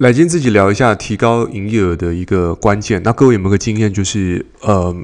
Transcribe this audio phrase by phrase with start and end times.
[0.00, 3.02] 来，今天自己聊一下提高营业额的一个关键。
[3.02, 4.96] 那各位有没有个经验，就是呃，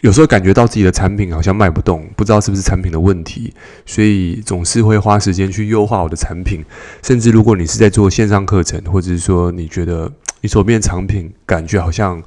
[0.00, 3.52] 有时候感觉到自己的产品好像卖不动，不知道是不是产品的问题，
[3.84, 6.64] 所以总是会花时间去优化我的产品。
[7.02, 12.22] 甚至如果你是在做线上课程，或者是说你觉得你手边的产品感觉好像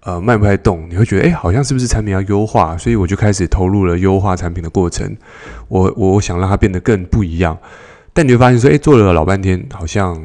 [0.00, 2.76] 呃卖不太动，你会觉得哎，好像是不是产品要优化？
[2.76, 5.16] 所以我就开始投入了优化产品的过程。
[5.68, 7.56] 我我想让它变得更不一样。
[8.12, 10.20] 但你会发现说，哎，做了老半天，好像。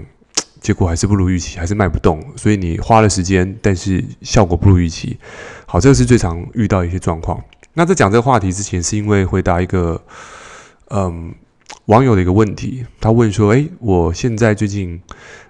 [0.62, 5.18] 结果还是不如预期，还是卖不动，所以你花了时间，但是效果不如预期。
[5.66, 7.44] 好，这个是最常遇到的一些状况。
[7.74, 10.00] 那在讲这个话题之前，是因为回答一个
[10.90, 11.34] 嗯
[11.86, 15.02] 网友的一个问题，他问说：“诶，我现在最近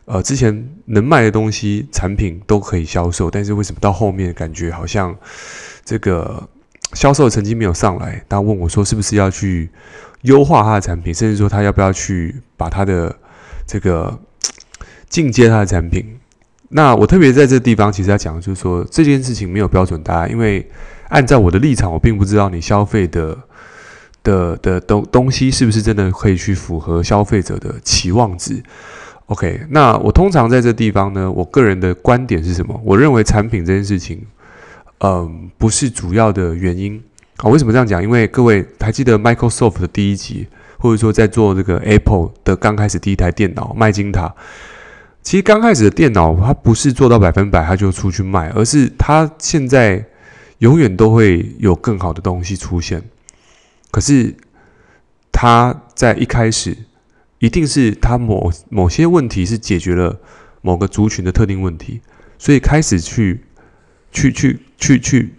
[0.06, 5.14] 呃之前能卖的东西产品都可以销售，但是为什么到后面感觉好像
[5.84, 6.48] 这个
[6.94, 9.70] 销售成绩没有上来？”他问我说：“是不是要去
[10.22, 13.14] 优化他的产品，甚至说他要不要去把他的
[13.68, 14.18] 这个？”
[15.12, 16.18] 进阶他的产品，
[16.70, 20.66] 那我特别在这地方，其实要讲的就是说，这件事情没有标准答案，因为
[21.10, 23.38] 按照我的立场，我并不知道你消费的
[24.24, 28.64] 的的东东西是不是真的可以去符合消费者的期望值。
[29.26, 32.80] OK，那我通常在这地方呢，我个人的观点是什么？
[32.86, 34.26] 我认为产品这件事情，
[35.00, 37.04] 嗯，不是主要的原因。
[37.36, 38.02] 好，为什么这样讲？
[38.02, 44.34] 因为各位还记得 Microsoft 的第一集，或者说在做这个 Apple 的刚开始第一台电脑麦金塔。
[45.24, 50.04] 其实刚开始的电脑，它不是做到百分百，它就出去卖，而是它现在
[50.58, 53.04] 永远都会有更好的东西出现。
[53.92, 54.36] 可是
[55.32, 56.76] 它在一开始，
[57.38, 60.20] 一定是它某某些问题是解决了
[60.62, 62.02] 某个族群的特定问题，
[62.40, 63.42] 所以开始去
[64.12, 65.36] 去去去去，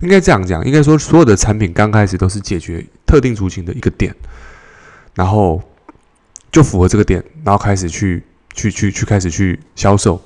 [0.00, 4.14] 应该这样讲，应该说所有的产品刚开始都是解决特定族群的一个点，
[5.14, 5.62] 然后
[6.52, 8.22] 就符合这个点，然后开始去。
[8.58, 10.20] 去去去开始去销售，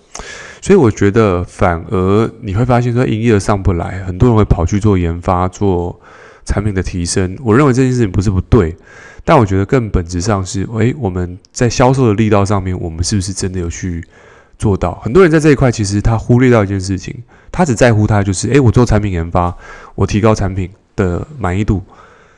[0.63, 6.01] 所以我觉得反而你会发现说营业额上不来，很多人会跑去做研发、做
[6.47, 7.37] 产品的提升。
[7.45, 8.75] 我认为这件事情不是不对，
[9.23, 14.03] 但我觉得更本质上是，诶，我们在销售的力道上面，我们是不是真的有去
[14.59, 14.95] 做到？
[15.05, 17.15] 很多人在这一块其实他忽略到一件事情，
[17.51, 19.55] 他只在乎他就是，诶，我做产品研发，
[19.95, 21.83] 我提高产品的满意度。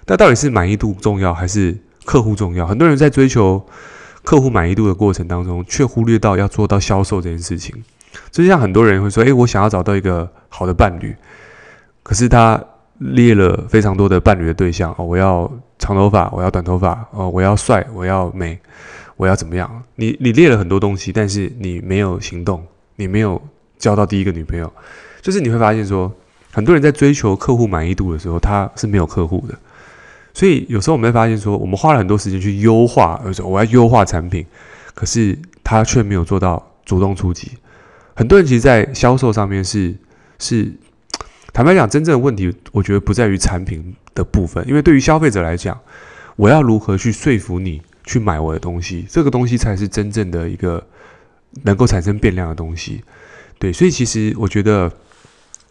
[0.06, 2.66] 那到底是满意度重要还是客户重要？
[2.66, 3.64] 很多人在追求。
[4.24, 7.84] 客户满意度的过程当中，却忽略到要做到销售这件事情。
[8.30, 11.14] 就像很多人会说：“诶，我想要找到一个好的伴侣，
[12.02, 12.58] 可是他
[12.98, 18.58] 列了非常多的伴侣的对象哦，我要长头发，我要短头发，哦，我要帅，我要美，
[19.16, 19.82] 我要怎么样？
[19.96, 22.64] 你你列了很多东西，但是你没有行动，
[22.96, 23.40] 你没有
[23.76, 24.72] 交到第一个女朋友，
[25.20, 26.10] 就是你会发现说，
[26.52, 29.54] 很多人在追求客户满意度的时候，他是没有客户的。”
[30.34, 34.44] 所以有时候我们会发现说，我们花了很多时间去优化，而且我要优化产品，
[34.92, 37.52] 可是他却没有做到主动出击。
[38.16, 39.94] 很多人其实，在销售上面是
[40.40, 40.72] 是
[41.52, 45.78] 坦白讲，真正的问题，我觉得不在于产品的部分，因为对于消费者来讲，
[46.34, 50.84] 我要如何去说服你去买我的东西，这个东西才是真正的一个
[51.62, 53.04] 能够产生变量的东西。
[53.60, 54.92] 对，所以其实我觉得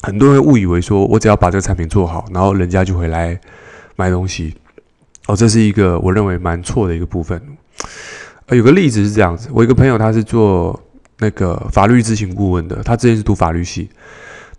[0.04, 3.38] 很多人误以为说我只要把这个产品做好，然后人家就会来。
[3.96, 4.56] 买东西，
[5.28, 7.42] 哦，这是一个我认为蛮错的一个部分。
[8.48, 10.80] 呃，有个例子是这样子，我一个朋友他是做
[11.20, 13.90] 那个法律咨询顾问的，他之前是读法律系，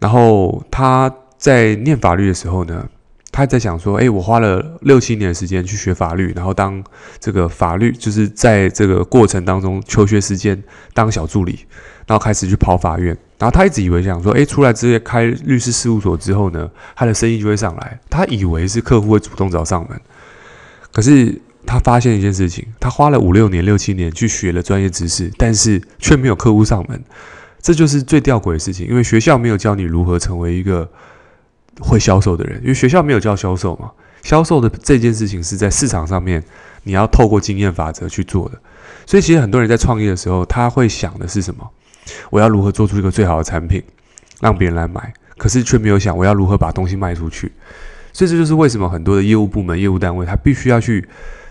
[0.00, 2.88] 然后他在念法律的时候呢，
[3.30, 6.82] 他在想说，诶，我花了六七年时间去学法律，然后当
[7.18, 10.62] 这个法律就是在这个过程当中求学时间
[10.94, 11.58] 当小助理，
[12.06, 13.16] 然后开始去跑法院。
[13.44, 16.66] 然后他一直以为想说，诶，出来直接开律师事务所之后呢，
[16.96, 18.00] 他的生意就会上来。
[18.08, 20.00] 他以为是客户会主动找上门，
[20.90, 26.98] 可是他发现一件事情，他花了五六年、六七年去学了专业知识，但是却没有客户上门。
[27.60, 30.90] 这就是最吊诡的事情，因为学校没有教你如何成为一个
[31.80, 33.90] 会销售的人，因为学校没有教销售嘛。
[34.22, 36.42] 销售的这件事情是在市场上面，
[36.84, 38.58] 你要透过经验法则去做的。
[39.04, 41.68] 所以其实很多人在创业的时候，他会想的是什么？
[42.30, 43.82] 我要如何做出一个最好的产品，
[44.40, 45.12] 让别人来买？
[45.36, 47.52] 可是却没有想我要如何把东西卖出去。
[48.12, 51.06] 所以这就是为什么很多的业务部门、业务单位，他必须要去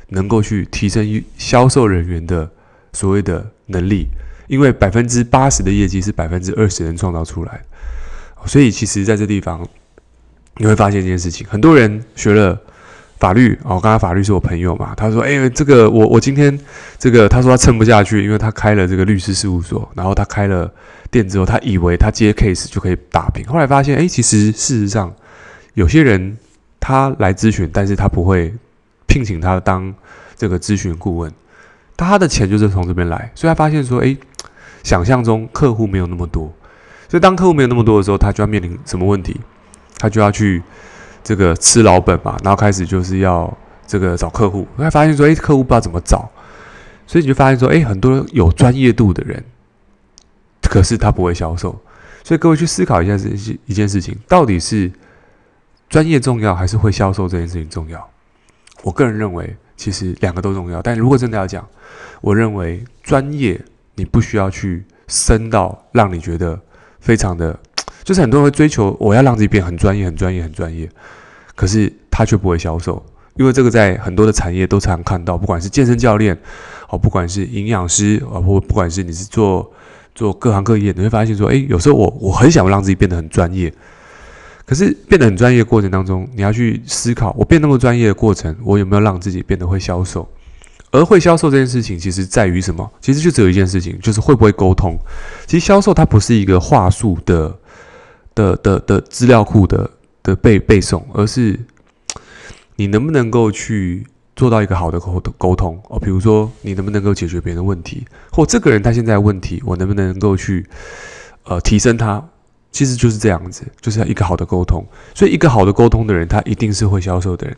[0.10, 2.50] 能够去提升销售人员的
[2.94, 4.08] 所谓的能力，
[4.48, 7.62] 因为百分之八十的业绩是百分之二十人创造出来。
[8.46, 9.68] 所以其实在这地方
[10.58, 12.60] 你会发现一件事情：很多人学了。
[13.24, 16.60] 法律哦，刚刚法律是我朋友嘛，他说：“哎，这个我我今天
[17.00, 20.70] 这个，他说他撑不下去，因为他开了这个律师事务所，然后他开了
[21.10, 25.10] 店之后，他以为他接 case 就可以打平，后来发现，哎，其实事实上
[25.74, 26.38] 有些人
[26.82, 28.54] 他来咨询，但是他不会
[29.08, 29.96] 聘请他当
[30.36, 31.32] 这个咨询顾问，
[31.96, 34.14] 他的钱就是从这边来，所以他发现说，哎，
[34.84, 36.54] 想象中客户没有那么多，
[37.08, 39.40] 所以当客户没有那么多的时候，他就要面临什么问题？
[39.98, 40.62] 他就要去
[41.24, 43.56] 这个吃老本嘛，然后开始就是要
[43.88, 46.30] 这个找客户，他发现说，诶，客户不知道怎么找，
[47.08, 49.44] 所以你就发现说，诶，很多有专业度的人，
[50.62, 51.80] 可是他不会销售。
[52.24, 53.30] 所以各位去思考一下这
[53.66, 54.92] 一件事情，到底是
[55.90, 58.10] 专业重要，还是会销售这件事情重要？
[58.82, 60.82] 我个人认为，其实两个都重要。
[60.82, 61.68] 但如果真的要讲，
[62.22, 63.60] 我认为专业
[63.96, 66.60] 你不需要去深到让你觉得
[67.00, 67.60] 非常的，
[68.04, 70.90] 就是很多人会追求我要让自己变很专业、很专业、很专业，
[71.56, 73.04] 可是他却不会销售，
[73.36, 76.38] 因为这个在很多的产业都常看到，不管是健身教练，
[76.90, 79.72] 哦，不管是营养师，啊，或不管是你是做。
[80.16, 83.74] 做各行各业，你会发现说，诶，有时候我我很想让自己变得很专业，
[84.64, 90.30] 可是变得很专业的过程当中，你要去思考，我变那么专业的过程，我有没有让自己变得会销售？
[90.92, 92.88] 而会销售这件事情，其实在于什么？
[93.02, 94.96] 其实就只有一件事情，就是会不会沟通。
[95.48, 97.52] 其实销售它不是一个话术的
[98.36, 99.90] 的的的资料库的
[100.22, 101.60] 的背背诵，而是
[102.76, 104.08] 你能不能够去。
[104.36, 110.66] 做到一个好的沟沟通哦，比如说你能不能够解决别人的问题，或这个人他现在问题，我能不能够去
[111.44, 112.20] 呃提升他？
[112.72, 114.84] 其实就是这样子，就是要一个好的沟通。
[115.14, 117.56] 所以一个好的沟通的人，他一定是会销售的人；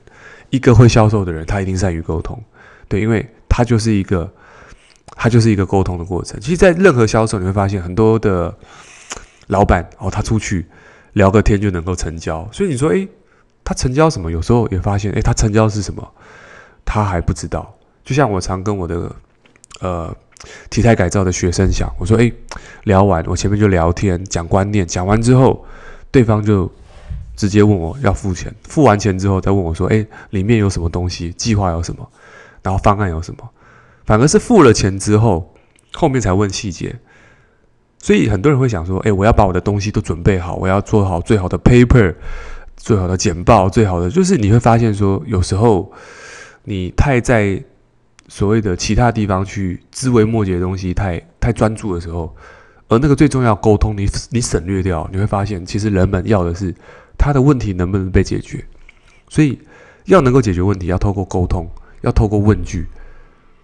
[0.50, 2.38] 一个会销售的人，他一定善于沟通。
[2.90, 4.30] 对，因为他就是一个
[5.16, 6.38] 他就是一个沟通的过程。
[6.42, 8.54] 其实，在任何销售，你会发现很多的
[9.48, 10.66] 老板哦，他出去
[11.14, 12.48] 聊个天就能够成交。
[12.52, 13.08] 所以你说，诶，
[13.64, 14.32] 他成交什么？
[14.32, 16.08] 有时候也发现，诶，他成交是什么？
[16.84, 19.16] 他还不知道，就像我常跟我的
[19.82, 20.16] 呃
[20.70, 22.32] 体态改造的学生讲，我说：“诶，
[22.84, 25.66] 聊完，我前面就聊天讲观念，讲完之后，
[26.12, 26.72] 对方就
[27.36, 31.32] 直接问我要付钱，付完钱之后再问我说：‘诶，里面有什么东西？
[31.34, 32.08] 计划有什么？
[32.62, 33.50] 然后方案有什么？’
[34.06, 35.54] 反而是付了钱之后，
[35.94, 36.96] 后面才问细节。
[38.06, 42.14] 所以很多人会想说：‘诶，我要把我的东西都准备好，我要做好最好的 paper，
[42.78, 45.92] 最好的简报，最好的就是你会发现说，有时候。”
[46.68, 47.64] 你太在
[48.28, 52.36] 所谓的其他地方去枝微末节的东西太太专注的时候，
[52.88, 56.74] 而那个最重要沟通，你你省略掉，你会发现其实人们要的是
[57.20, 58.66] 他的问题能不能被解决。
[59.30, 59.60] 所以
[60.06, 61.70] 要能够解决问题，要透过沟通，
[62.02, 62.88] 要透过问句。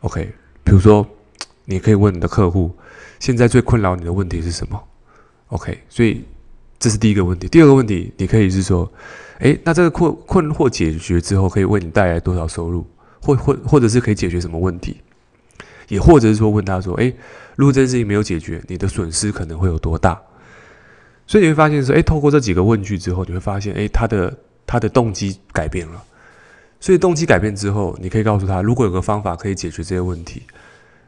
[0.02, 0.32] OK，
[0.64, 1.04] 比如说
[1.66, 2.72] 你可以问你的客户，
[3.22, 4.84] 现在最困扰你的问题是什么
[5.50, 6.26] ？OK，所以
[6.80, 7.48] 这是第一个问题。
[7.48, 8.92] 第二个问题，你可以是说。
[9.42, 12.86] 诶，那这个困困惑解决之后，可以为你带来多少收入，
[13.20, 15.02] 或或或者是可以解决什么问题，
[15.88, 17.16] 也或者是说问他说，诶，
[17.56, 20.22] 如果这件事情没有解决，你的损失可能会有多大？
[21.26, 26.04] 所以你会发现说，诶，透过这几个问句之后，你会发现，诶，他的他的动机改变了。
[26.80, 30.44] 所以动机改变之后，你可以告诉他，如果有个方法可以解决这些问题，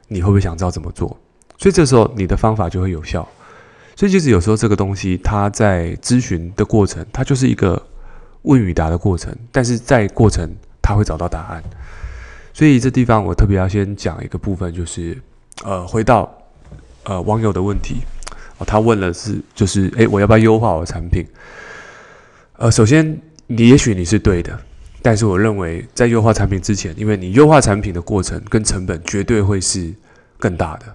[0.07, 1.19] 你会不会想知道怎么做？
[1.63, 3.25] 所以这时候你的方法就会有效。
[3.95, 7.81] 所以其实有时候这个东西，它在咨询的过程，它就是一个。
[8.45, 11.63] 问与答的过程，但是在过程他会找到答案，
[12.53, 15.17] 所以这地方我特别要先讲一个部分，就是
[15.63, 16.29] 呃，回到
[17.03, 18.01] 呃网友的问题，
[18.57, 21.25] 哦，他问了是就是诶，我要不要优化我的产品？
[22.57, 23.17] 呃，首先
[23.47, 24.59] 你也许你是对的，
[25.01, 29.93] 但是我认为在优化产品之前，因为你优化产品的过程跟成本绝对会是
[30.37, 30.93] 更大的，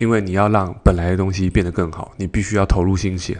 [0.00, 3.38] 因为你要让本来的东西变得更好，你必须要投入心血。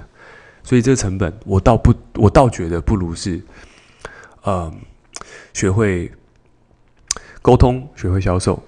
[0.63, 3.41] 所以这个成本，我倒不，我倒觉得不如是，
[4.43, 4.71] 呃，
[5.55, 6.13] 学会
[7.41, 8.63] 沟通，学会销售。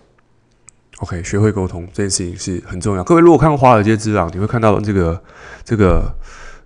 [1.01, 3.05] OK，学会沟通这件事情是很重要。
[3.05, 5.23] 各位如果看过《华尔街之狼》，你会看到这个
[5.63, 6.15] 这个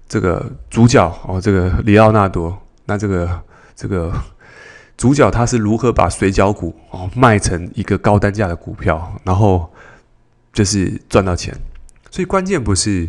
[0.07, 2.57] 这个主角哦，这个里奥纳多。
[2.85, 3.43] 那这个
[3.75, 4.13] 这个
[4.97, 9.69] 主角他是如何把水饺股哦卖成一个高单价的股票，然后
[10.57, 11.55] 就是赚到钱。
[12.11, 13.09] 所以关键不是。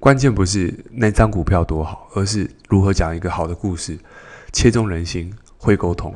[0.00, 3.98] 关键不是那张股票多好，而是如何讲一个好的故事，
[4.52, 6.14] 切中人心，会沟通。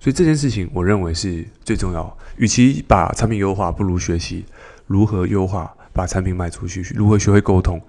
[0.00, 2.18] 所以这件事情，我认为是最重要。
[2.38, 4.44] 与其把产品优化，不如学习
[4.88, 7.80] 如何优化，把产品卖出去，如何学会沟通。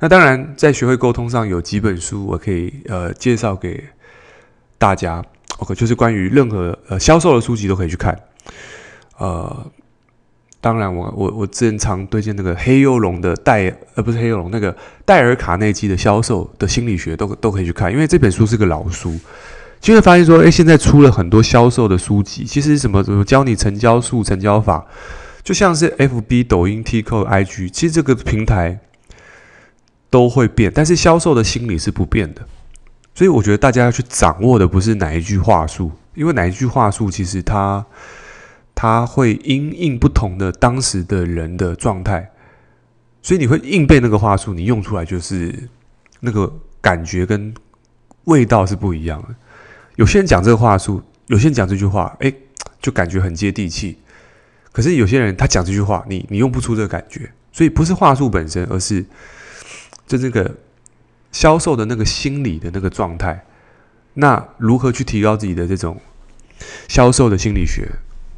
[0.00, 3.84] 那当然，在学会沟通上有几本书，我可以呃介绍给
[4.78, 5.22] 大家。
[5.58, 8.18] OK，就是关于任何呃销售的书籍都可以去看，
[9.18, 9.70] 呃。
[10.66, 19.16] 当然我，我我我之前常推荐那个黑幼龙的戴，呃，不是黑幼龙，那个戴尔卡内基的销售的心理学都都可以去看，因为这本书是个老书，
[19.80, 24.84] 就会发现说，哎，现在出了很多销售的书籍，其实什么什么教你成交术、成交法，
[25.44, 28.80] 就像是 FB、抖音、tikoig 其实这个平台
[30.10, 32.42] 都会变，但是销售的心理是不变的，
[33.14, 37.86] 所以我觉得大家要去掌握的不是哪一句话术，因为哪一句话术其实它。
[38.76, 42.30] 它会因应不同的当时的人的状态
[43.22, 45.68] 所以你会硬背那个话术，你用出来就是
[46.20, 47.52] 那个感觉跟
[48.24, 49.34] 味道是不一样的。
[49.96, 52.32] 有些人讲这个话术，有些人讲这句话，哎，
[52.80, 53.98] 就感觉很接地气。
[54.70, 57.28] 可是有些人他讲这句话，你你用不出这个感觉。
[57.50, 59.04] 所以不是话术本身，而是
[60.06, 60.54] 就这个
[61.32, 63.44] 销售的那个心理的那个状态。
[64.14, 66.00] 那如何去提高自己的这种
[66.86, 67.88] 销售的心理学？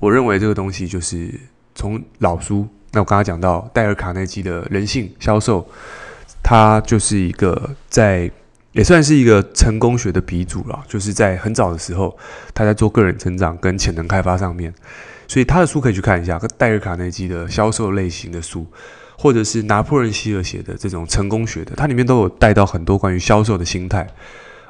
[0.01, 1.33] 我认为这个东西就是
[1.75, 2.67] 从老书。
[2.93, 5.69] 那我刚刚讲到戴尔·卡内基的人性销售，
[6.43, 8.31] 他就是一个在
[8.73, 10.83] 也算是一个成功学的鼻祖了。
[10.89, 12.17] 就是在很早的时候，
[12.55, 14.73] 他在做个人成长跟潜能开发上面，
[15.27, 16.39] 所以他的书可以去看一下。
[16.57, 18.67] 戴尔·卡内基的销售类型的书，
[19.19, 24.07] 或者是拿破仑希尔写的这种成功学的，它里面都有带到很多关于销售的心态。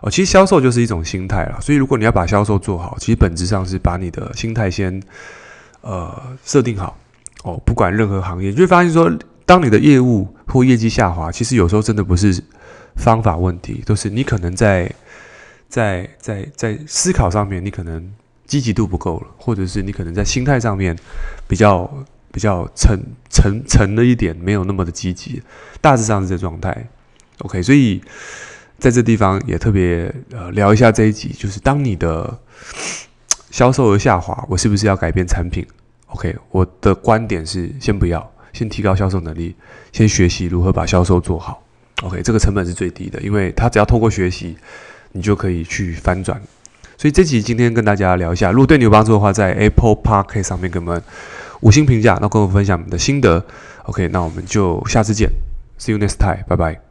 [0.00, 1.59] 哦，其实销售就是一种心态啦。
[1.61, 5.02] 所以如果你要把销售做好，其实本质上是把你的心态先
[5.81, 6.97] 呃设定好。
[7.45, 9.12] 哦，不管任何行业，你会发现说，
[9.47, 12.43] 当你的业务或业绩下滑，其实有时候真的不是
[12.97, 14.93] 方法问题，都是你可能在
[15.69, 18.12] 在在在思考上面，你可能
[18.47, 20.97] 积极度不够了，或者是你可能在心态上面
[21.47, 21.88] 比较
[22.33, 23.00] 比较沉
[23.31, 25.40] 沉沉了一点，没有那么的积极，
[25.81, 26.88] 大致上是这状态。
[27.38, 28.02] OK，所以
[28.79, 32.39] 在这地方也特别呃聊一下这一集，就是当你的
[33.51, 35.67] 销售额下滑，我是不是要改变产品
[36.07, 39.55] ？OK，我的观点是先不要，先提高销售能力，
[39.93, 41.63] 先学习如何把销售做好。
[42.03, 44.57] OK，这个成本是最低的，因为他只要透过学习，
[45.13, 46.41] 你就可以去翻转。
[46.97, 51.03] 所以这集今天跟大家聊一下，如果对你有帮助的话，在 Apple Park 上面给我们
[51.61, 53.45] 五星评价，那跟我分享你的心得。
[53.85, 55.29] OK，那我们就下次见
[55.79, 56.88] ，See you next time，拜拜。